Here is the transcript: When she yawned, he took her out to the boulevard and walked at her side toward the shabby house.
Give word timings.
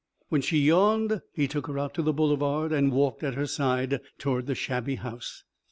When 0.29 0.41
she 0.41 0.57
yawned, 0.57 1.21
he 1.31 1.47
took 1.47 1.67
her 1.67 1.77
out 1.77 1.93
to 1.93 2.01
the 2.01 2.11
boulevard 2.11 2.71
and 2.71 2.91
walked 2.91 3.21
at 3.21 3.35
her 3.35 3.45
side 3.45 4.01
toward 4.17 4.47
the 4.47 4.55
shabby 4.55 4.95
house. 4.95 5.43